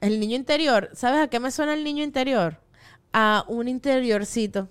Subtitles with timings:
[0.00, 2.60] El niño interior, ¿sabes a qué me suena el niño interior?
[3.12, 4.68] A un interiorcito.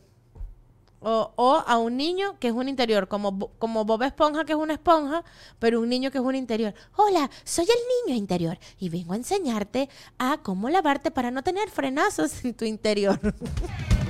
[1.02, 4.58] O, o a un niño que es un interior, como, como Bob Esponja que es
[4.58, 5.24] una esponja,
[5.60, 6.74] pero un niño que es un interior.
[6.96, 11.70] Hola, soy el niño interior y vengo a enseñarte a cómo lavarte para no tener
[11.70, 13.20] frenazos en tu interior.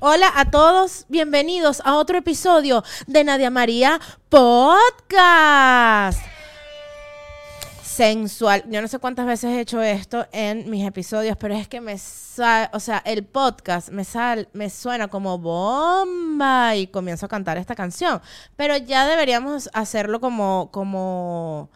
[0.00, 6.22] Hola a todos, bienvenidos a otro episodio de Nadia María Podcast.
[7.82, 8.62] Sensual.
[8.70, 11.98] Yo no sé cuántas veces he hecho esto en mis episodios, pero es que me
[11.98, 17.56] sale, o sea, el podcast me sal, me suena como bomba y comienzo a cantar
[17.56, 18.22] esta canción.
[18.54, 21.70] Pero ya deberíamos hacerlo como, como,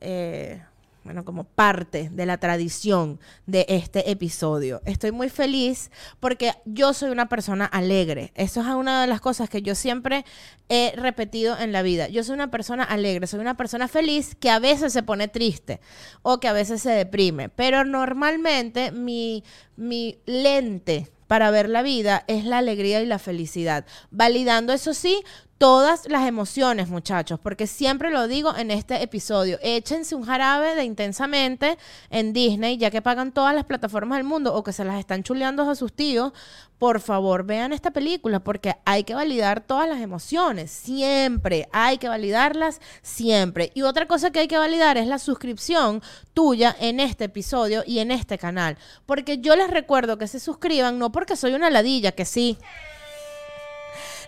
[0.00, 0.60] eh,
[1.04, 4.82] bueno, como parte de la tradición de este episodio.
[4.84, 8.32] Estoy muy feliz porque yo soy una persona alegre.
[8.34, 10.24] Eso es una de las cosas que yo siempre
[10.68, 12.08] he repetido en la vida.
[12.08, 15.80] Yo soy una persona alegre, soy una persona feliz que a veces se pone triste
[16.22, 17.48] o que a veces se deprime.
[17.48, 19.42] Pero normalmente mi,
[19.76, 23.86] mi lente para ver la vida es la alegría y la felicidad.
[24.10, 25.22] Validando, eso sí,
[25.60, 29.58] todas las emociones, muchachos, porque siempre lo digo en este episodio.
[29.60, 31.76] Échense un jarabe de intensamente
[32.08, 35.22] en Disney, ya que pagan todas las plataformas del mundo o que se las están
[35.22, 36.32] chuleando a sus tíos.
[36.78, 40.70] Por favor, vean esta película porque hay que validar todas las emociones.
[40.70, 43.70] Siempre hay que validarlas, siempre.
[43.74, 46.00] Y otra cosa que hay que validar es la suscripción
[46.32, 48.78] tuya en este episodio y en este canal.
[49.04, 52.56] Porque yo les recuerdo que se suscriban, no porque soy una ladilla, que sí.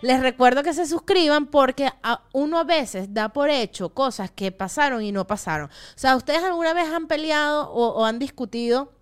[0.03, 4.53] Les recuerdo que se suscriban porque a- uno a veces da por hecho cosas que
[4.53, 5.69] pasaron y no pasaron.
[5.71, 8.93] O sea, ¿ustedes alguna vez han peleado o, o han discutido?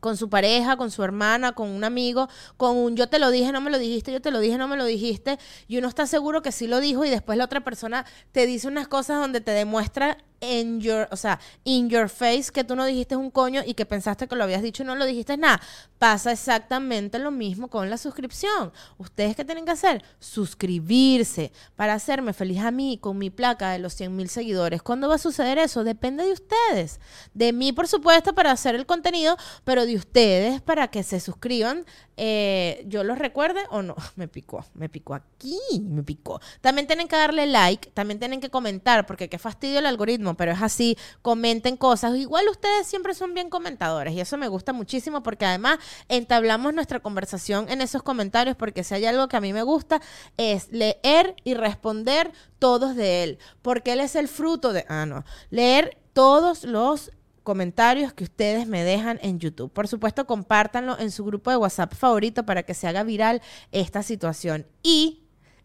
[0.00, 3.50] con su pareja, con su hermana, con un amigo, con un yo te lo dije,
[3.50, 6.06] no me lo dijiste, yo te lo dije, no me lo dijiste, y uno está
[6.06, 9.40] seguro que sí lo dijo y después la otra persona te dice unas cosas donde
[9.40, 13.62] te demuestra en your, o sea, in your face que tú no dijiste un coño
[13.66, 15.60] y que pensaste que lo habías dicho y no lo dijiste nada.
[15.98, 18.72] Pasa exactamente lo mismo con la suscripción.
[18.98, 20.04] Ustedes qué tienen que hacer?
[20.20, 24.82] Suscribirse para hacerme feliz a mí con mi placa de los 100 mil seguidores.
[24.82, 25.84] ¿Cuándo va a suceder eso?
[25.84, 27.00] Depende de ustedes.
[27.34, 31.84] De mí, por supuesto, para hacer el contenido, pero de ustedes para que se suscriban.
[32.20, 33.94] Eh, yo los recuerde o no.
[34.16, 36.40] Me picó, me picó aquí, me picó.
[36.60, 40.52] También tienen que darle like, también tienen que comentar, porque qué fastidio el algoritmo, pero
[40.52, 40.96] es así.
[41.22, 42.16] Comenten cosas.
[42.16, 45.78] Igual ustedes siempre son bien comentadores y eso me gusta muchísimo porque además
[46.08, 50.00] entablamos nuestra conversación en esos comentarios, porque si hay algo que a mí me gusta
[50.36, 54.84] es leer y responder todos de él, porque él es el fruto de.
[54.88, 55.24] Ah, no.
[55.50, 57.12] Leer todos los
[57.48, 59.72] comentarios que ustedes me dejan en YouTube.
[59.72, 63.40] Por supuesto, compártanlo en su grupo de WhatsApp favorito para que se haga viral
[63.72, 64.66] esta situación.
[64.82, 65.22] Y,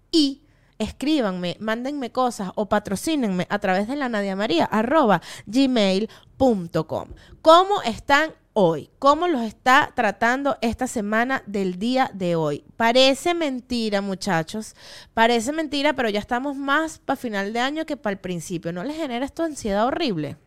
[0.10, 0.44] y,
[0.78, 7.10] escríbanme, mándenme cosas o patrocínenme a través de la Nadia María, arroba gmail.com.
[7.42, 8.90] ¿Cómo están hoy?
[9.00, 12.64] ¿Cómo los está tratando esta semana del día de hoy?
[12.78, 14.76] Parece mentira, muchachos.
[15.14, 18.72] Parece mentira, pero ya estamos más para final de año que para el principio.
[18.72, 20.38] ¿No les genera esto ansiedad horrible?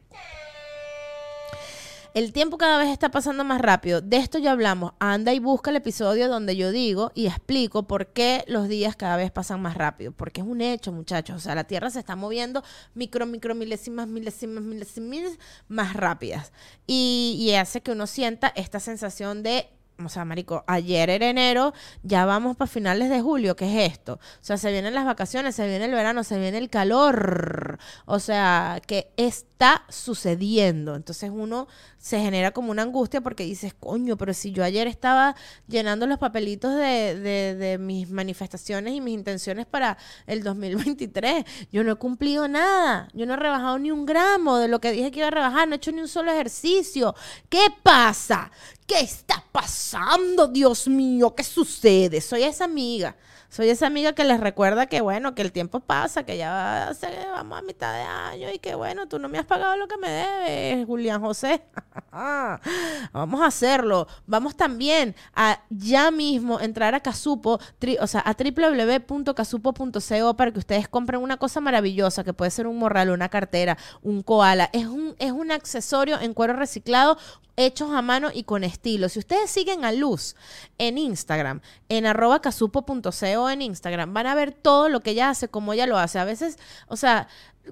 [2.17, 4.01] El tiempo cada vez está pasando más rápido.
[4.01, 4.95] De esto ya hablamos.
[5.01, 9.19] Anda y busca el episodio donde yo digo y explico por qué los días cada
[9.19, 10.13] vez pasan más rápido.
[10.13, 11.37] Porque es un hecho, muchachos.
[11.37, 15.33] O sea, la Tierra se está moviendo micro, micro, milésimas, milésimas, milésimas
[15.69, 16.55] más rápidas.
[16.87, 19.69] Y, y hace que uno sienta esta sensación de
[20.05, 21.73] o sea, marico, ayer era enero,
[22.03, 24.15] ya vamos para finales de julio, ¿qué es esto?
[24.15, 27.79] O sea, se vienen las vacaciones, se viene el verano, se viene el calor.
[28.05, 30.95] O sea, que está sucediendo.
[30.97, 31.67] Entonces uno
[32.07, 35.35] se genera como una angustia porque dices, coño, pero si yo ayer estaba
[35.67, 41.83] llenando los papelitos de, de, de mis manifestaciones y mis intenciones para el 2023, yo
[41.83, 45.11] no he cumplido nada, yo no he rebajado ni un gramo de lo que dije
[45.11, 47.13] que iba a rebajar, no he hecho ni un solo ejercicio.
[47.49, 48.53] ¿Qué pasa?
[48.87, 50.47] ¿Qué está pasando?
[50.47, 52.21] Dios mío, ¿qué sucede?
[52.21, 53.17] Soy esa amiga.
[53.49, 57.29] Soy esa amiga que les recuerda que, bueno, que el tiempo pasa, que ya ser-
[57.33, 59.97] vamos a mitad de año y que, bueno, tú no me has pagado lo que
[59.99, 61.63] me debes, Julián José.
[63.13, 64.07] vamos a hacerlo.
[64.27, 67.59] Vamos también a ya mismo entrar a Casupo,
[68.01, 72.79] o sea, a www.casupo.co para que ustedes compren una cosa maravillosa, que puede ser un
[72.79, 74.71] morral, una cartera, un koala.
[74.73, 77.19] Es un, es un accesorio en cuero reciclado
[77.57, 79.09] hechos a mano y con estilo.
[79.09, 80.37] Si ustedes siguen a Luz
[80.79, 85.49] en Instagram, en arroba casupo.co en Instagram, van a ver todo lo que ella hace,
[85.49, 86.19] como ella lo hace.
[86.19, 86.59] A veces,
[86.89, 87.29] o sea,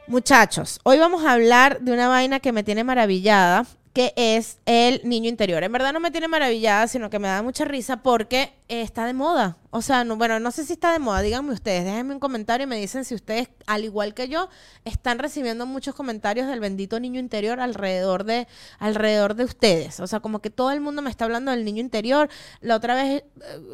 [0.10, 5.02] Muchachos, hoy vamos a hablar de una vaina que me tiene maravillada que es el
[5.04, 5.64] niño interior.
[5.64, 9.14] En verdad no me tiene maravillada, sino que me da mucha risa porque está de
[9.14, 9.58] moda.
[9.71, 12.63] O sea, no, bueno, no sé si está de moda, díganme ustedes, déjenme un comentario
[12.63, 14.50] y me dicen si ustedes, al igual que yo,
[14.83, 18.48] están recibiendo muchos comentarios del bendito niño interior alrededor de,
[18.80, 20.00] alrededor de ustedes.
[20.00, 22.30] O sea, como que todo el mundo me está hablando del niño interior.
[22.62, 23.24] La otra vez,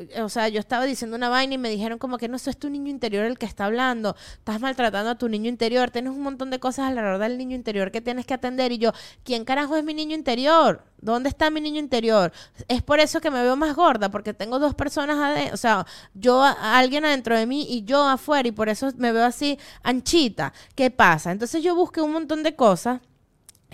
[0.09, 2.49] eh, o sea, yo estaba diciendo una vaina y me dijeron como que no, eso
[2.49, 6.11] es tu niño interior el que está hablando, estás maltratando a tu niño interior, tienes
[6.11, 8.73] un montón de cosas alrededor del niño interior que tienes que atender.
[8.73, 8.91] Y yo,
[9.23, 10.83] ¿quién carajo es mi niño interior?
[10.99, 12.33] ¿Dónde está mi niño interior?
[12.67, 15.84] Es por eso que me veo más gorda, porque tengo dos personas adentro, o sea,
[16.13, 20.53] yo, alguien adentro de mí y yo afuera, y por eso me veo así anchita.
[20.75, 21.31] ¿Qué pasa?
[21.31, 23.01] Entonces yo busqué un montón de cosas.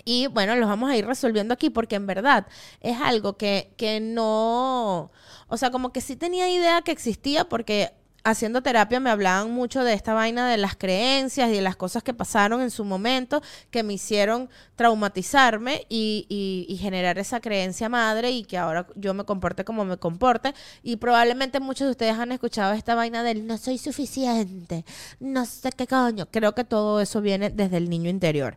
[0.04, 2.46] Y bueno, los vamos a ir resolviendo aquí porque en verdad
[2.80, 5.12] es algo que, que no,
[5.48, 7.92] o sea, como que sí tenía idea que existía porque
[8.24, 12.02] haciendo terapia me hablaban mucho de esta vaina de las creencias y de las cosas
[12.02, 16.26] que pasaron en su momento que me hicieron traumatizarme y,
[16.68, 20.54] y, generar esa creencia madre y que ahora yo me comporte como me comporte.
[20.82, 24.84] Y probablemente muchos de ustedes han escuchado esta vaina del no soy suficiente,
[25.20, 26.26] no sé qué coño.
[26.30, 28.56] Creo que todo eso viene desde el niño interior.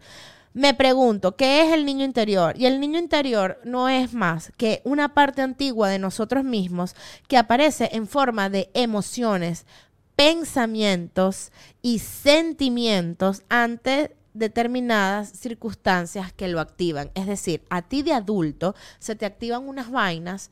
[0.56, 2.56] Me pregunto, ¿qué es el niño interior?
[2.58, 6.96] Y el niño interior no es más que una parte antigua de nosotros mismos
[7.28, 9.66] que aparece en forma de emociones,
[10.16, 17.12] pensamientos y sentimientos ante determinadas circunstancias que lo activan.
[17.16, 20.52] Es decir, a ti de adulto se te activan unas vainas.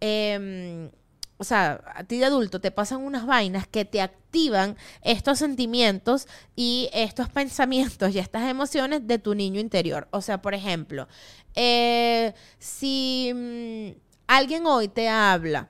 [0.00, 0.90] Em,
[1.38, 6.26] o sea, a ti de adulto te pasan unas vainas que te activan estos sentimientos
[6.54, 10.08] y estos pensamientos y estas emociones de tu niño interior.
[10.10, 11.08] O sea, por ejemplo,
[11.54, 15.68] eh, si mm, alguien hoy te habla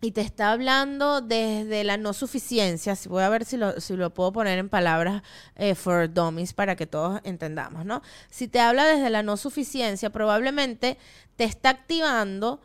[0.00, 4.12] y te está hablando desde la no suficiencia, voy a ver si lo, si lo
[4.12, 5.22] puedo poner en palabras
[5.56, 8.02] eh, for dummies para que todos entendamos, ¿no?
[8.28, 10.98] Si te habla desde la no suficiencia, probablemente
[11.36, 12.60] te está activando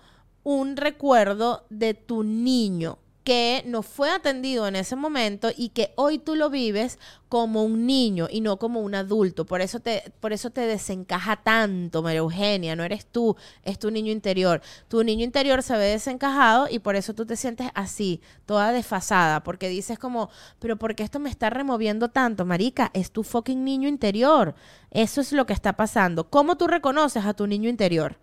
[0.56, 6.18] un recuerdo de tu niño que no fue atendido en ese momento y que hoy
[6.18, 6.98] tú lo vives
[7.28, 9.46] como un niño y no como un adulto.
[9.46, 12.76] Por eso te, por eso te desencaja tanto, María Eugenia.
[12.76, 14.64] No eres tú, es tu niño interior.
[14.88, 19.44] Tu niño interior se ve desencajado y por eso tú te sientes así, toda desfasada,
[19.44, 22.46] porque dices como, pero ¿por qué esto me está removiendo tanto?
[22.46, 24.56] Marica, es tu fucking niño interior.
[24.90, 26.32] Eso es lo que está pasando.
[26.32, 28.18] ¿Cómo tú reconoces a tu niño interior?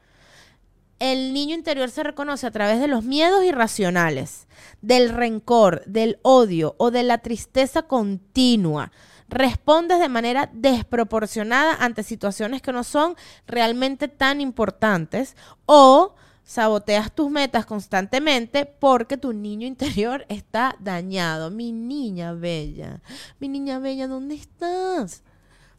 [0.98, 4.46] El niño interior se reconoce a través de los miedos irracionales,
[4.80, 8.92] del rencor, del odio o de la tristeza continua.
[9.28, 15.36] Respondes de manera desproporcionada ante situaciones que no son realmente tan importantes
[15.66, 21.50] o saboteas tus metas constantemente porque tu niño interior está dañado.
[21.50, 23.02] Mi niña bella,
[23.40, 25.22] mi niña bella, ¿dónde estás?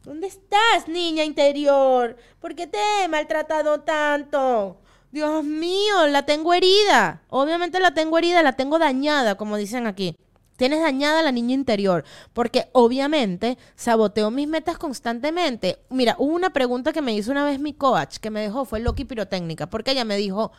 [0.04, 2.16] ¿Dónde estás, niña interior?
[2.40, 4.78] ¿Por qué te he maltratado tanto?
[5.10, 7.22] Dios mío, la tengo herida.
[7.28, 10.16] Obviamente la tengo herida, la tengo dañada, como dicen aquí.
[10.56, 15.78] Tienes dañada la niña interior, porque obviamente saboteo mis metas constantemente.
[15.88, 18.80] Mira, hubo una pregunta que me hizo una vez mi coach, que me dejó, fue
[18.80, 20.50] Loki Pirotécnica, porque ella me dijo,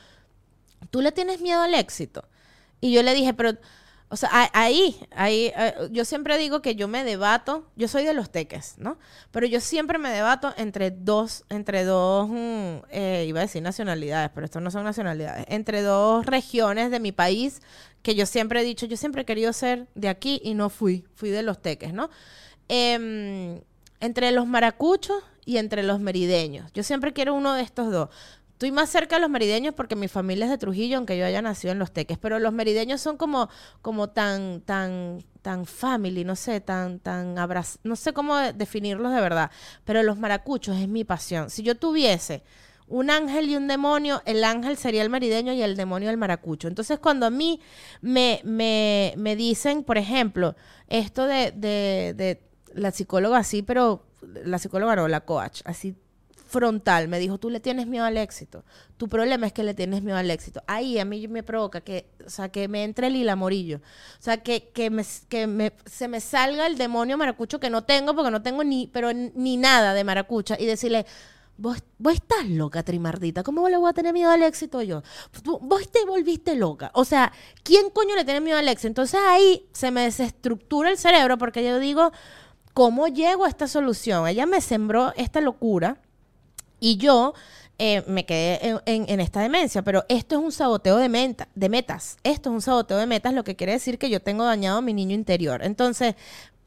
[0.89, 2.23] ¿tú le tienes miedo al éxito?
[2.79, 3.57] Y yo le dije, pero
[4.11, 8.13] O sea, ahí, ahí, eh, yo siempre digo que yo me debato, yo soy de
[8.15, 8.97] los teques, ¿no?
[9.29, 14.31] Pero yo siempre me debato entre dos, entre dos, mm, eh, iba a decir nacionalidades,
[14.33, 17.61] pero esto no son nacionalidades, entre dos regiones de mi país
[18.01, 21.05] que yo siempre he dicho, yo siempre he querido ser de aquí y no fui,
[21.13, 22.09] fui de los teques, ¿no?
[22.67, 23.61] Em,
[23.99, 26.71] entre los maracuchos y entre los merideños.
[26.73, 28.09] Yo siempre quiero uno de estos dos.
[28.59, 31.41] Estoy más cerca de los merideños porque mi familia es de Trujillo, aunque yo haya
[31.41, 33.47] nacido en Los Teques, pero los merideños son como,
[33.81, 39.21] como tan, tan, tan family, no sé, tan, tan abraz no sé cómo definirlos de
[39.21, 39.49] verdad,
[39.85, 41.49] pero los maracuchos es mi pasión.
[41.49, 42.43] Si yo tuviese
[42.89, 46.67] un ángel y un demonio, el ángel sería el merideño y el demonio el maracucho.
[46.67, 47.61] Entonces, cuando a mí
[48.01, 50.57] me, me, me dicen, por ejemplo,
[50.89, 52.41] esto de, de, de
[52.73, 55.95] la psicóloga así, pero la psicóloga no, la coach, así
[56.49, 58.65] frontal, me dijo, tú le tienes miedo al éxito.
[58.97, 60.61] Tu problema es que le tienes miedo al éxito.
[60.67, 63.77] Ahí a mí me provoca que, o sea, que me entre el hila morillo.
[63.77, 67.83] O sea, que, que, me, que me, se me salga el demonio maracucho que no
[67.83, 71.05] tengo, porque no tengo ni, pero ni nada de maracucha, y decirle,
[71.61, 73.43] Vos, vos, estás loca, Trimardita.
[73.43, 75.03] ¿Cómo le voy a tener miedo al éxito yo?
[75.43, 76.89] Vos te volviste loca.
[76.93, 78.87] O sea, ¿quién coño le tiene miedo al éxito?
[78.87, 82.13] Entonces ahí se me desestructura el cerebro porque yo digo,
[82.73, 84.25] ¿cómo llego a esta solución?
[84.25, 85.97] Ella me sembró esta locura
[86.79, 87.33] y yo
[87.77, 92.17] eh, me quedé en, esta demencia, pero esto es un saboteo de, de metas.
[92.23, 94.93] Esto es un saboteo de metas, lo que quiere decir que yo tengo dañado mi
[94.93, 95.63] niño interior.
[95.63, 96.15] Entonces,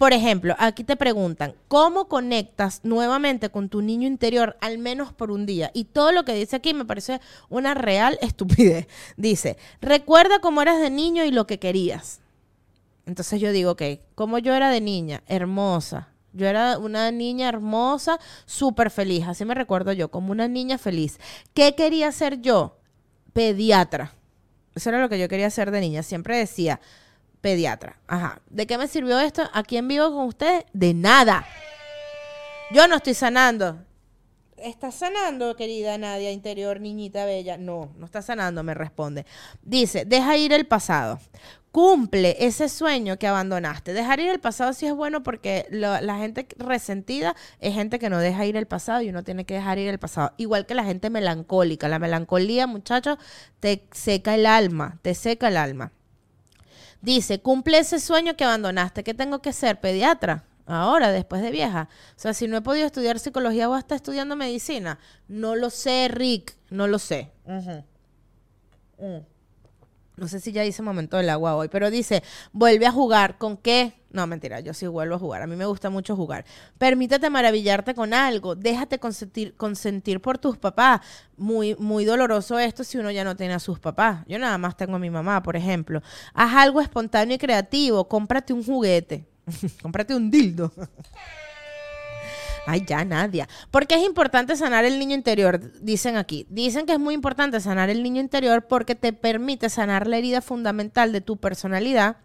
[0.03, 5.31] por ejemplo, aquí te preguntan, ¿cómo conectas nuevamente con tu niño interior al menos por
[5.31, 5.71] un día?
[5.75, 8.89] Y todo lo que dice aquí me parece una real estupidez.
[9.17, 12.21] Dice, recuerda cómo eras de niño y lo que querías.
[13.07, 13.83] Entonces yo digo, ok,
[14.17, 15.23] ¿cómo yo era de niña?
[15.29, 20.79] Hermosa, yo era una niña hermosa, súper feliz, así me recuerdo yo, como una niña
[20.79, 21.19] feliz.
[21.55, 22.79] ¿Qué quería ser yo?
[23.33, 24.15] Pediatra.
[24.75, 26.03] Eso era lo que yo quería ser de niña.
[26.03, 26.81] Siempre decía,
[27.41, 27.99] pediatra.
[28.07, 28.41] Ajá.
[28.49, 29.43] ¿De qué me sirvió esto?
[29.53, 30.65] ¿Aquí en vivo con ustedes?
[30.73, 31.47] De nada.
[32.73, 33.79] Yo no estoy sanando.
[34.57, 37.59] ¿Estás sanando, querida Nadia, interior, niñita bella?
[37.59, 39.27] No, no está sanando, me responde.
[39.63, 41.19] Dice, deja ir el pasado
[41.73, 43.95] cumple ese sueño que abandonaste.
[43.95, 48.19] Dejar ir el pasado sí es bueno porque la gente resentida es gente que no
[48.19, 50.33] deja ir el pasado y uno tiene que dejar ir el pasado.
[50.37, 51.89] Igual que la gente melancólica.
[51.89, 53.19] La melancolía, muchachos,
[53.59, 55.93] te seca el alma, te seca el alma.
[57.01, 59.03] Dice, cumple ese sueño que abandonaste.
[59.03, 59.81] ¿Qué tengo que ser?
[59.81, 60.45] Pediatra.
[60.67, 61.89] Ahora, después de vieja.
[62.17, 64.99] O sea, si no he podido estudiar psicología o hasta estudiando medicina.
[65.27, 66.55] No lo sé, Rick.
[66.71, 67.33] No lo sé.
[70.17, 73.39] No sé si ya hice momento del agua hoy, pero dice, vuelve a jugar.
[73.39, 73.95] ¿Con qué?
[74.11, 75.43] No, mentira, yo sí vuelvo a jugar.
[75.43, 76.45] A mí me gusta mucho jugar.
[76.77, 78.55] Permítete maravillarte con algo.
[78.55, 81.01] Déjate consentir, consentir por tus papás.
[81.39, 84.25] Muy, muy doloroso esto si uno ya no tiene a sus papás.
[84.27, 86.03] Yo nada más tengo a mi mamá, por ejemplo.
[86.35, 88.07] Haz algo espontáneo y creativo.
[88.07, 89.27] Cómprate un juguete.
[89.83, 90.73] Cómprate un dildo.
[92.67, 93.49] Ay, ya, Nadia.
[93.71, 96.47] Porque es importante sanar el niño interior, dicen aquí.
[96.49, 100.41] Dicen que es muy importante sanar el niño interior porque te permite sanar la herida
[100.41, 102.17] fundamental de tu personalidad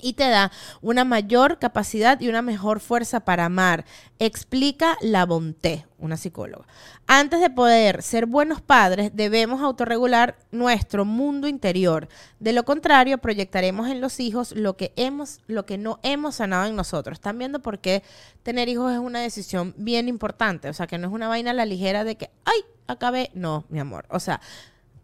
[0.00, 0.50] y te da
[0.80, 3.84] una mayor capacidad y una mejor fuerza para amar.
[4.18, 6.66] Explica la bonté, una psicóloga.
[7.06, 12.08] Antes de poder ser buenos padres, debemos autorregular nuestro mundo interior.
[12.38, 16.66] De lo contrario, proyectaremos en los hijos lo que hemos, lo que no hemos sanado
[16.66, 17.16] en nosotros.
[17.16, 18.02] Están viendo por qué
[18.42, 20.68] tener hijos es una decisión bien importante.
[20.68, 23.30] O sea, que no es una vaina a la ligera de que, ay, acabé.
[23.34, 24.06] No, mi amor.
[24.10, 24.40] O sea,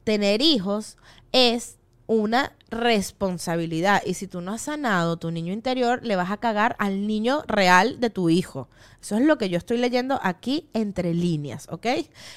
[0.04, 0.98] tener hijos
[1.32, 4.02] es una responsabilidad.
[4.04, 7.42] Y si tú no has sanado tu niño interior, le vas a cagar al niño
[7.46, 8.68] real de tu hijo.
[9.00, 11.86] Eso es lo que yo estoy leyendo aquí entre líneas, ¿ok?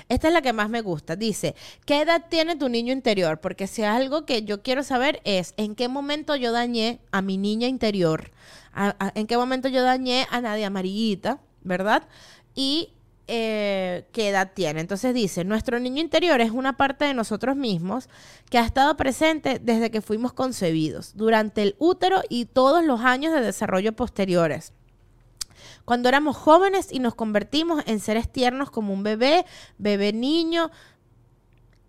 [0.10, 1.16] Esta es la que más me gusta.
[1.16, 1.56] Dice,
[1.86, 3.40] ¿qué edad tiene tu niño interior?
[3.40, 7.38] Porque si algo que yo quiero saber es en qué momento yo dañé a mi
[7.38, 8.32] niña interior,
[9.16, 12.04] en qué momento yo dañé a Nadia Amarillita, ¿verdad?
[12.54, 12.94] Y
[13.27, 14.79] eh, qué edad tiene.
[14.79, 18.07] Entonces dice, nuestro niño interior es una parte de nosotros mismos
[18.50, 23.34] que ha estado presente desde que fuimos concebidos, durante el útero y todos los años
[23.34, 24.74] de desarrollo posteriores.
[25.84, 29.46] Cuando éramos jóvenes y nos convertimos en seres tiernos como un bebé,
[29.77, 30.72] bebé niño,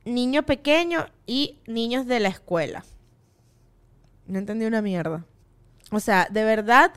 [0.04, 2.85] niño pequeño y niños de la escuela.
[4.26, 5.25] No entendí una mierda.
[5.90, 6.92] O sea, de verdad,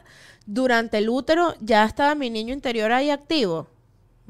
[0.45, 3.67] durante el útero ya estaba mi niño interior ahí activo.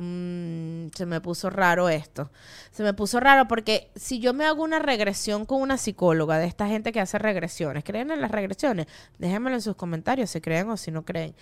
[0.03, 2.31] Mm, se me puso raro esto.
[2.71, 6.47] Se me puso raro porque si yo me hago una regresión con una psicóloga de
[6.47, 8.87] esta gente que hace regresiones, ¿creen en las regresiones?
[9.19, 11.35] Déjenmelo en sus comentarios si creen o si no creen.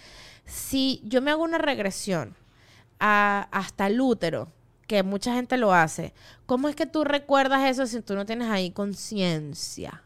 [0.46, 2.36] Si yo me hago una regresión
[3.00, 4.52] hasta el útero,
[4.88, 6.14] que mucha gente lo hace,
[6.46, 10.04] ¿cómo es que tú recuerdas eso si tú no tienes ahí conciencia?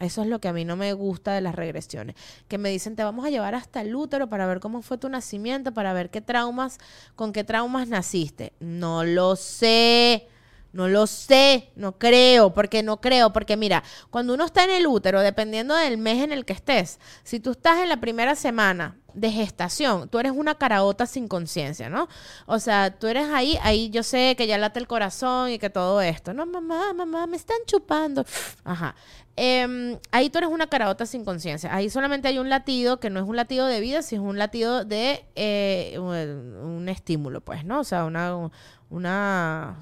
[0.00, 2.16] Eso es lo que a mí no me gusta de las regresiones.
[2.46, 5.08] Que me dicen, te vamos a llevar hasta el útero para ver cómo fue tu
[5.08, 6.78] nacimiento, para ver qué traumas,
[7.16, 8.52] con qué traumas naciste.
[8.60, 10.28] No lo sé.
[10.70, 14.86] No lo sé, no creo, porque no creo, porque mira, cuando uno está en el
[14.86, 18.98] útero, dependiendo del mes en el que estés, si tú estás en la primera semana
[19.18, 22.08] de gestación, tú eres una caraota sin conciencia, ¿no?
[22.46, 25.70] O sea, tú eres ahí, ahí yo sé que ya late el corazón y que
[25.70, 26.32] todo esto.
[26.32, 28.24] No, mamá, mamá, me están chupando.
[28.64, 28.94] Ajá.
[29.40, 31.72] Em, ahí tú eres una caraota sin conciencia.
[31.72, 34.84] Ahí solamente hay un latido que no es un latido de vida, sino un latido
[34.84, 37.80] de eh, un, estímulo, pues, ¿no?
[37.80, 38.50] O sea, una,
[38.90, 39.76] una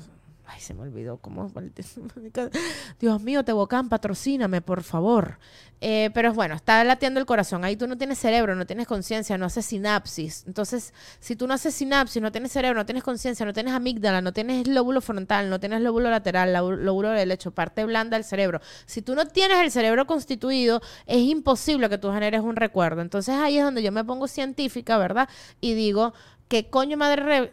[0.49, 1.51] Ay, se me olvidó cómo.
[3.01, 5.39] Dios mío, te bocan, patrocíname, por favor.
[5.81, 7.65] Eh, pero bueno, está latiendo el corazón.
[7.65, 10.45] Ahí tú no tienes cerebro, no tienes conciencia, no haces sinapsis.
[10.47, 14.21] Entonces, si tú no haces sinapsis, no tienes cerebro, no tienes conciencia, no tienes amígdala,
[14.21, 18.61] no tienes lóbulo frontal, no tienes lóbulo lateral, lóbulo del lecho, parte blanda del cerebro.
[18.87, 23.03] Si tú no tienes el cerebro constituido, es imposible que tú generes un recuerdo.
[23.03, 25.29] Entonces, ahí es donde yo me pongo científica, ¿verdad?
[25.61, 26.15] Y digo,
[26.49, 27.51] ¿qué coño madre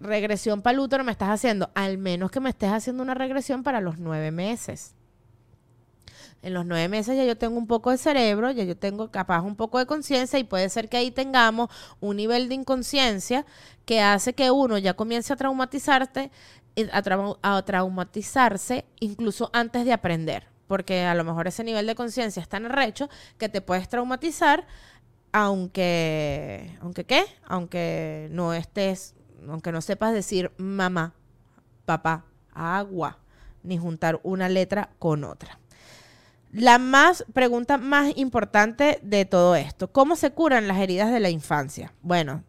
[0.00, 1.70] regresión para útero me estás haciendo?
[1.74, 4.94] Al menos que me estés haciendo una regresión para los nueve meses.
[6.42, 9.42] En los nueve meses ya yo tengo un poco de cerebro, ya yo tengo capaz
[9.42, 11.68] un poco de conciencia y puede ser que ahí tengamos
[12.00, 13.44] un nivel de inconsciencia
[13.84, 16.30] que hace que uno ya comience a traumatizarte,
[16.92, 20.48] a, a traumatizarse incluso antes de aprender.
[20.66, 24.66] Porque a lo mejor ese nivel de conciencia es tan arrecho que te puedes traumatizar
[25.32, 29.14] aunque, aunque qué, aunque no estés,
[29.48, 31.14] aunque no sepas decir mamá,
[31.84, 33.18] papá, agua,
[33.62, 35.58] ni juntar una letra con otra.
[36.52, 41.30] La más pregunta más importante de todo esto, ¿cómo se curan las heridas de la
[41.30, 41.94] infancia?
[42.02, 42.42] Bueno,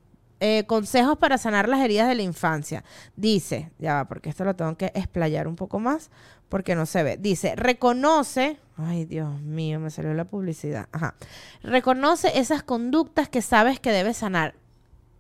[0.43, 2.83] eh, consejos para sanar las heridas de la infancia.
[3.15, 6.09] Dice, ya va, porque esto lo tengo que explayar un poco más
[6.49, 7.17] porque no se ve.
[7.17, 10.89] Dice, reconoce, ay Dios mío, me salió la publicidad.
[10.91, 11.13] Ajá.
[11.61, 14.55] Reconoce esas conductas que sabes que debes sanar.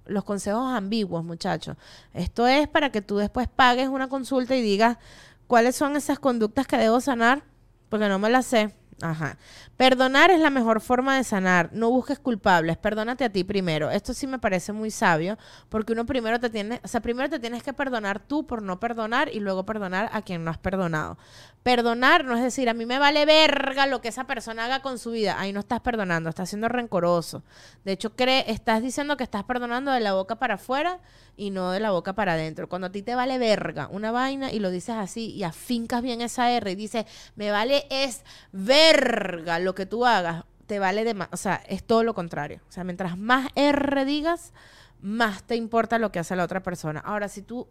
[0.05, 1.77] Los consejos ambiguos, muchachos.
[2.15, 4.97] Esto es para que tú después pagues una consulta y digas
[5.45, 7.43] cuáles son esas conductas que debo sanar,
[7.89, 8.73] porque no me las sé.
[9.01, 9.37] Ajá.
[9.81, 11.71] Perdonar es la mejor forma de sanar.
[11.73, 12.77] No busques culpables.
[12.77, 13.89] Perdónate a ti primero.
[13.89, 17.39] Esto sí me parece muy sabio, porque uno primero te tiene, o sea, primero te
[17.39, 21.17] tienes que perdonar tú por no perdonar y luego perdonar a quien no has perdonado.
[21.63, 24.99] Perdonar no es decir, a mí me vale verga lo que esa persona haga con
[24.99, 25.39] su vida.
[25.39, 27.41] Ahí no estás perdonando, estás siendo rencoroso.
[27.83, 30.99] De hecho, cree, estás diciendo que estás perdonando de la boca para afuera
[31.37, 32.69] y no de la boca para adentro.
[32.69, 36.21] Cuando a ti te vale verga una vaina y lo dices así y afincas bien
[36.21, 41.13] esa R y dices, me vale es verga lo que tú hagas, te vale de
[41.13, 41.29] más.
[41.31, 42.61] O sea, es todo lo contrario.
[42.69, 44.53] O sea, mientras más R digas,
[45.01, 46.99] más te importa lo que hace la otra persona.
[46.99, 47.67] Ahora, si tú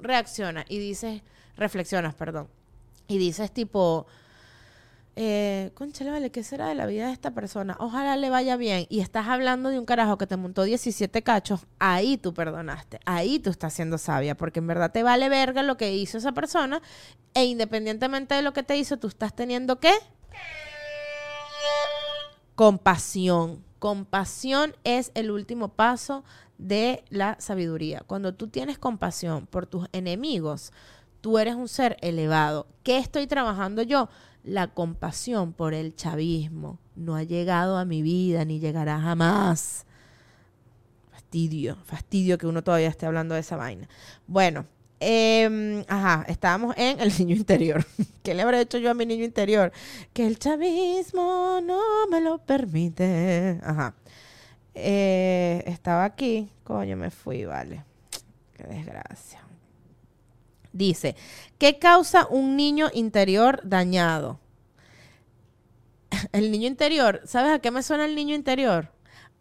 [0.00, 1.22] reaccionas y dices,
[1.56, 2.48] reflexionas, perdón
[3.08, 4.06] y dices tipo,
[5.16, 7.76] eh, conchale, vale, ¿qué será de la vida de esta persona?
[7.80, 8.86] Ojalá le vaya bien.
[8.90, 13.40] Y estás hablando de un carajo que te montó 17 cachos, ahí tú perdonaste, ahí
[13.40, 16.80] tú estás siendo sabia, porque en verdad te vale verga lo que hizo esa persona
[17.34, 19.92] e independientemente de lo que te hizo, tú estás teniendo qué?
[22.58, 23.62] Compasión.
[23.78, 26.24] Compasión es el último paso
[26.58, 28.02] de la sabiduría.
[28.04, 30.72] Cuando tú tienes compasión por tus enemigos,
[31.20, 32.66] tú eres un ser elevado.
[32.82, 34.08] ¿Qué estoy trabajando yo?
[34.42, 36.80] La compasión por el chavismo.
[36.96, 39.86] No ha llegado a mi vida ni llegará jamás.
[41.12, 43.88] Fastidio, fastidio que uno todavía esté hablando de esa vaina.
[44.26, 44.66] Bueno,
[45.00, 47.84] em, ajá, estábamos en el niño interior.
[48.22, 49.72] ¿Qué le habré hecho yo a mi niño interior?
[50.12, 53.60] Que el chavismo no me lo permite.
[53.62, 53.94] Ajá.
[54.74, 56.50] Eh, estaba aquí.
[56.64, 57.84] Coño, me fui, vale.
[58.56, 59.42] Qué desgracia.
[60.72, 61.16] Dice,
[61.58, 64.38] ¿qué causa un niño interior dañado?
[66.32, 68.92] El niño interior, ¿sabes a qué me suena el niño interior?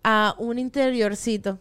[0.04, 1.60] A un interiorcito.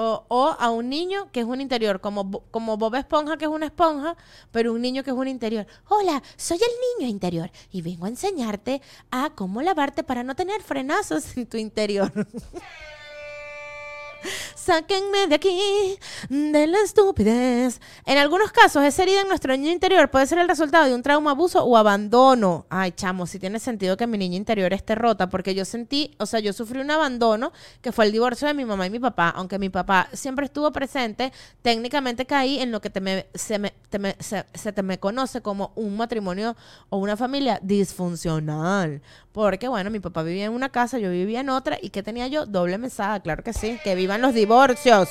[0.00, 3.66] O, a un niño que es un interior, como, como Bob Esponja que es una
[3.66, 4.16] esponja,
[4.52, 5.66] pero un niño que es un interior.
[5.88, 8.80] Hola, soy el niño interior y vengo a enseñarte
[9.10, 12.12] a cómo lavarte para no tener frenazos en tu interior.
[14.54, 17.80] Sáquenme de aquí, de la estupidez.
[18.04, 21.02] En algunos casos, esa herida en nuestro niño interior puede ser el resultado de un
[21.02, 22.66] trauma, abuso o abandono.
[22.68, 26.26] Ay, chamo, si tiene sentido que mi niña interior esté rota, porque yo sentí, o
[26.26, 29.30] sea, yo sufrí un abandono que fue el divorcio de mi mamá y mi papá.
[29.30, 33.72] Aunque mi papá siempre estuvo presente, técnicamente caí en lo que te me, se, me,
[34.18, 36.56] se, se te me conoce como un matrimonio
[36.90, 39.00] o una familia disfuncional.
[39.32, 42.26] Porque, bueno, mi papá vivía en una casa, yo vivía en otra, y ¿qué tenía
[42.26, 42.44] yo?
[42.44, 45.08] Doble mesada, claro que sí, que los divorcios.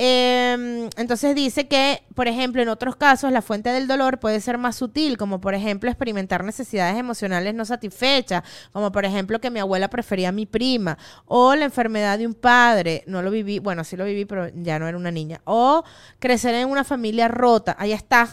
[0.00, 4.56] Em, entonces dice que, por ejemplo, en otros casos la fuente del dolor puede ser
[4.56, 9.58] más sutil, como por ejemplo experimentar necesidades emocionales no satisfechas, como por ejemplo que mi
[9.58, 13.82] abuela prefería a mi prima, o la enfermedad de un padre, no lo viví, bueno,
[13.82, 15.82] sí lo viví, pero ya no era una niña, o
[16.20, 18.28] crecer en una familia rota, ahí está,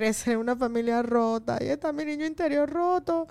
[0.00, 1.58] crecer en una familia rota.
[1.60, 3.26] Ahí está mi niño interior roto.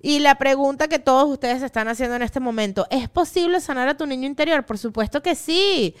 [0.00, 3.96] Y la pregunta que todos ustedes están haciendo en este momento, ¿es posible sanar a
[3.96, 4.64] tu niño interior?
[4.64, 5.94] Por supuesto que sí.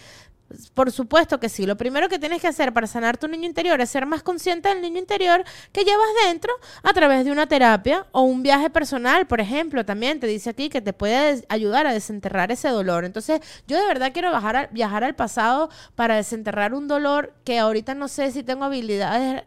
[0.74, 1.66] Por supuesto que sí.
[1.66, 4.68] Lo primero que tienes que hacer para sanar tu niño interior es ser más consciente
[4.68, 6.52] del niño interior que llevas dentro
[6.82, 9.84] a través de una terapia o un viaje personal, por ejemplo.
[9.84, 13.04] También te dice aquí que te puede ayudar a desenterrar ese dolor.
[13.04, 17.94] Entonces, yo de verdad quiero bajar viajar al pasado para desenterrar un dolor que ahorita
[17.94, 19.44] no sé si tengo habilidades,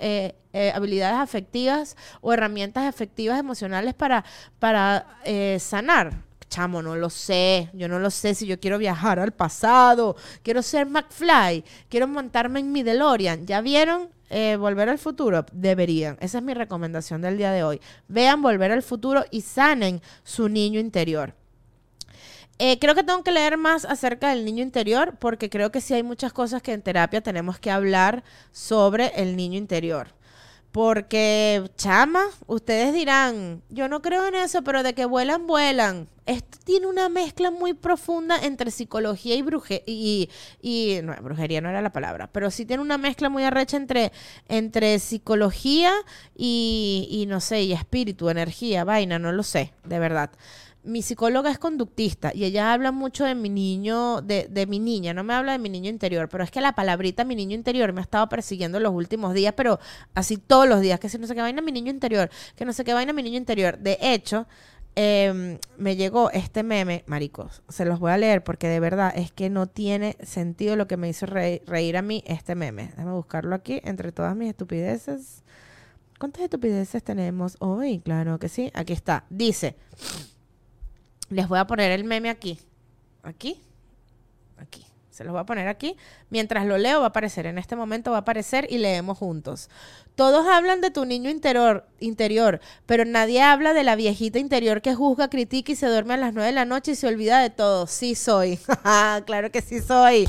[0.00, 4.24] eh, eh, habilidades afectivas o herramientas afectivas emocionales para,
[4.58, 9.18] para eh, sanar chamo, no lo sé, yo no lo sé si yo quiero viajar
[9.18, 13.46] al pasado, quiero ser McFly, quiero montarme en mi DeLorean.
[13.46, 15.44] ¿Ya vieron eh, Volver al Futuro?
[15.52, 16.16] Deberían.
[16.20, 17.80] Esa es mi recomendación del día de hoy.
[18.08, 21.34] Vean Volver al Futuro y sanen su niño interior.
[22.58, 25.92] Eh, creo que tengo que leer más acerca del niño interior porque creo que sí
[25.92, 30.14] hay muchas cosas que en terapia tenemos que hablar sobre el niño interior.
[30.72, 36.08] Porque, chama, ustedes dirán, yo no creo en eso, pero de que vuelan, vuelan.
[36.26, 39.84] Esto tiene una mezcla muy profunda entre psicología y brujería.
[39.86, 40.28] Y,
[40.60, 44.12] y, no, brujería no era la palabra, pero sí tiene una mezcla muy arrecha entre,
[44.48, 45.92] entre psicología
[46.36, 50.30] y, y, no sé, y espíritu, energía, vaina, no lo sé, de verdad
[50.86, 55.12] mi psicóloga es conductista y ella habla mucho de mi niño, de, de, mi niña,
[55.12, 57.92] no me habla de mi niño interior, pero es que la palabrita mi niño interior
[57.92, 59.80] me ha estado persiguiendo los últimos días, pero
[60.14, 62.72] así todos los días, que si no sé qué vaina mi niño interior, que no
[62.72, 63.78] sé qué vaina mi niño interior.
[63.78, 64.46] De hecho,
[64.94, 69.32] em, me llegó este meme, maricos, se los voy a leer porque de verdad es
[69.32, 72.88] que no tiene sentido lo que me hizo reír, a mí este meme.
[72.96, 75.42] Déjame buscarlo aquí entre todas mis estupideces.
[76.18, 77.98] ¿Cuántas estupideces tenemos hoy?
[77.98, 78.70] Claro que sí.
[78.72, 79.24] Aquí está.
[79.28, 79.76] Dice...
[81.28, 82.58] Les voy a poner el meme aquí.
[83.22, 83.60] Aquí.
[84.58, 84.86] Aquí.
[85.10, 85.96] Se los voy a poner aquí.
[86.30, 87.46] Mientras lo leo va a aparecer.
[87.46, 89.70] En este momento va a aparecer y leemos juntos.
[90.14, 94.94] Todos hablan de tu niño interior, interior, pero nadie habla de la viejita interior que
[94.94, 97.50] juzga, critica y se duerme a las nueve de la noche y se olvida de
[97.50, 97.86] todo.
[97.86, 98.58] Sí soy.
[99.24, 100.28] claro que sí soy.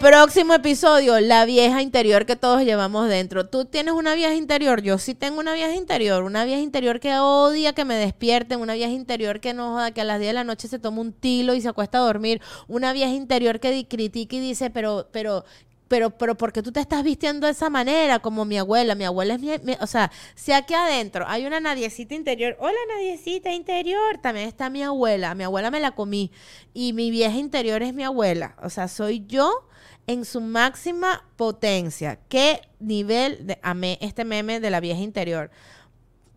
[0.00, 3.46] Próximo episodio, la vieja interior que todos llevamos dentro.
[3.46, 7.16] Tú tienes una vieja interior, yo sí tengo una vieja interior, una vieja interior que
[7.18, 10.34] odia que me despierten, una vieja interior que no joda, que a las 10 de
[10.34, 13.86] la noche se toma un tilo y se acuesta a dormir, una vieja interior que
[13.88, 15.44] critica y dice, pero, pero,
[15.88, 18.18] pero, pero, ¿por qué tú te estás vistiendo de esa manera?
[18.18, 18.94] Como mi abuela.
[18.94, 23.52] Mi abuela es mi, o sea, si aquí adentro hay una nadiecita interior, hola nadiecita
[23.52, 25.34] interior, también está mi abuela.
[25.34, 26.32] Mi abuela me la comí.
[26.72, 28.56] Y mi vieja interior es mi abuela.
[28.62, 29.68] O sea, soy yo
[30.06, 32.18] en su máxima potencia.
[32.28, 35.50] ¿Qué nivel de, amé este meme de la vieja interior?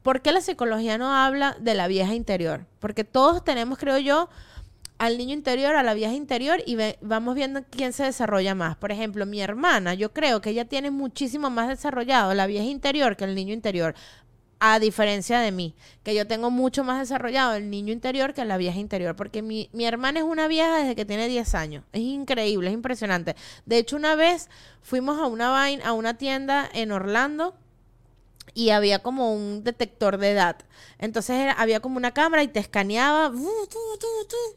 [0.04, 2.66] ¿Por qué la psicología no habla de la vieja interior?
[2.80, 4.30] Porque todos tenemos, creo yo,
[4.98, 8.78] al niño interior, a la vieja interior y vamos viendo quién se desarrolla más.
[8.78, 13.16] Por ejemplo, mi hermana, yo creo que ella tiene muchísimo más desarrollado la vieja interior
[13.16, 13.96] que el niño interior.
[14.60, 18.58] A diferencia de mí, que yo tengo mucho más desarrollado el niño interior que la
[18.58, 21.84] vieja interior, porque mi, mi hermana es una vieja desde que tiene 10 años.
[21.94, 23.36] Es increíble, es impresionante.
[23.66, 24.50] De hecho, una vez
[24.82, 27.54] fuimos a una, a una tienda en Orlando
[28.54, 30.58] y había como un detector de edad.
[31.00, 33.32] Entonces había como una cámara y te escaneaba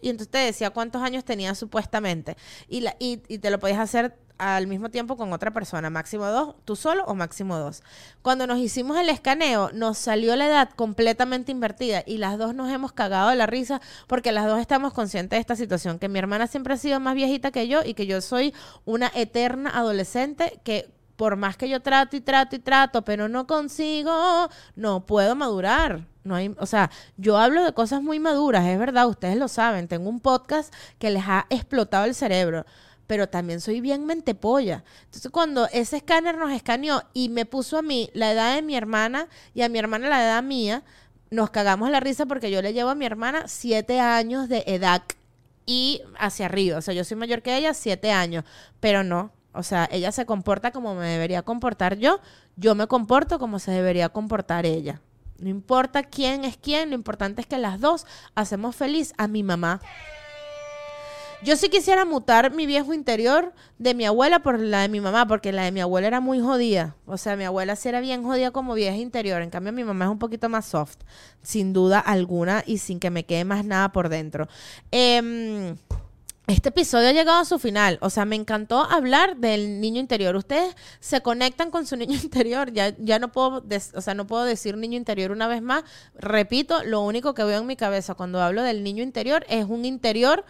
[0.00, 2.36] y entonces te decía cuántos años tenías supuestamente.
[2.68, 6.74] Y, y te lo podías hacer al mismo tiempo con otra persona, máximo dos, tú
[6.74, 7.82] solo o máximo dos.
[8.22, 12.70] Cuando nos hicimos el escaneo, nos salió la edad completamente invertida y las dos nos
[12.70, 16.18] hemos cagado de la risa porque las dos estamos conscientes de esta situación, que mi
[16.18, 18.54] hermana siempre ha sido más viejita que yo y que yo soy
[18.86, 23.46] una eterna adolescente que por más que yo trato y trato y trato, pero no
[23.46, 26.06] consigo, no puedo madurar.
[26.24, 29.86] No hay, o sea, yo hablo de cosas muy maduras, es verdad, ustedes lo saben.
[29.86, 32.64] Tengo un podcast que les ha explotado el cerebro
[33.06, 34.84] pero también soy bien mentepolla.
[35.06, 38.76] Entonces, cuando ese escáner nos escaneó y me puso a mí la edad de mi
[38.76, 40.84] hermana y a mi hermana la edad mía,
[41.28, 45.02] nos cagamos la risa porque yo le llevo a mi hermana siete años de edad
[45.66, 46.78] y hacia arriba.
[46.78, 48.44] O sea, yo soy mayor que ella, siete años,
[48.78, 49.32] pero no.
[49.52, 52.20] O sea, ella se comporta como me debería comportar yo,
[52.56, 55.00] yo me comporto como se debería comportar ella.
[55.38, 59.42] No importa quién es quién, lo importante es que las dos hacemos feliz a mi
[59.42, 59.80] mamá.
[61.42, 65.26] Yo sí quisiera mutar mi viejo interior de mi abuela por la de mi mamá,
[65.26, 66.96] porque la de mi abuela era muy jodida.
[67.06, 69.40] O sea, mi abuela sí era bien jodida como vieja interior.
[69.40, 70.98] En cambio, mi mamá es un poquito más soft,
[71.42, 74.48] sin duda alguna, y sin que me quede más nada por dentro.
[74.92, 75.74] Eh,
[76.50, 77.98] este episodio ha llegado a su final.
[78.00, 80.34] O sea, me encantó hablar del niño interior.
[80.36, 82.72] Ustedes se conectan con su niño interior.
[82.72, 85.84] Ya, ya no puedo, o sea, no puedo decir niño interior una vez más.
[86.14, 89.84] Repito, lo único que veo en mi cabeza cuando hablo del niño interior es un
[89.84, 90.44] interior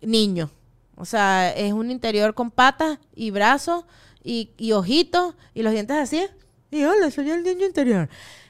[0.00, 0.50] niño.
[0.96, 3.84] O sea, es un interior con patas y brazos
[4.24, 6.26] y, y ojitos y los dientes así.
[6.70, 8.08] Y hola, soy el niño interior.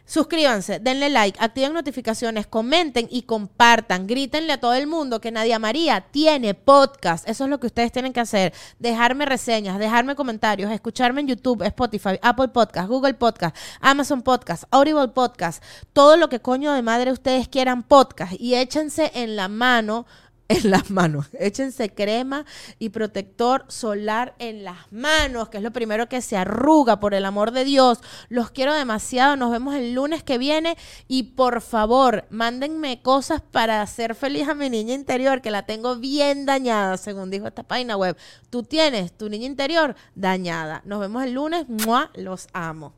[0.08, 4.06] Suscríbanse, denle like, activen notificaciones, comenten y compartan.
[4.06, 7.28] Grítenle a todo el mundo que Nadia María tiene podcast.
[7.28, 8.54] Eso es lo que ustedes tienen que hacer.
[8.78, 15.08] Dejarme reseñas, dejarme comentarios, escucharme en YouTube, Spotify, Apple Podcast, Google Podcast, Amazon Podcast, Audible
[15.08, 15.62] Podcast.
[15.92, 18.32] Todo lo que coño de madre ustedes quieran podcast.
[18.38, 20.06] Y échense en la mano
[20.48, 21.26] en las manos.
[21.38, 22.44] Échense crema
[22.78, 27.24] y protector solar en las manos, que es lo primero que se arruga, por el
[27.24, 28.00] amor de Dios.
[28.28, 29.36] Los quiero demasiado.
[29.36, 30.76] Nos vemos el lunes que viene.
[31.06, 35.96] Y por favor, mándenme cosas para hacer feliz a mi niña interior, que la tengo
[35.96, 38.16] bien dañada, según dijo esta página web.
[38.50, 40.82] Tú tienes tu niña interior dañada.
[40.84, 41.68] Nos vemos el lunes.
[41.68, 42.10] ¡Mua!
[42.14, 42.94] Los amo.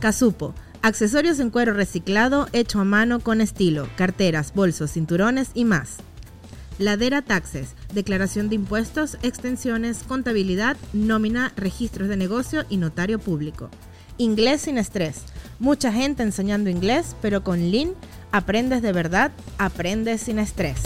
[0.00, 5.96] Casupo Accesorios en cuero reciclado hecho a mano con estilo, carteras, bolsos, cinturones y más.
[6.78, 13.70] Ladera Taxes, declaración de impuestos, extensiones, contabilidad, nómina, registros de negocio y notario público.
[14.18, 15.22] Inglés sin estrés.
[15.58, 17.94] Mucha gente enseñando inglés, pero con Lean
[18.30, 20.82] aprendes de verdad, aprendes sin estrés.